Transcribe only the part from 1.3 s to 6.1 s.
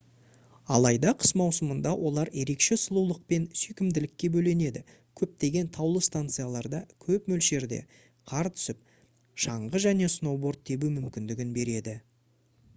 маусымында олар ерекше сұлулық пен сүйкімділікке бөленеді көптеген таулы